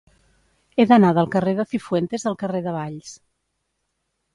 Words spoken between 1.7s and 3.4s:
Cifuentes al carrer de Valls.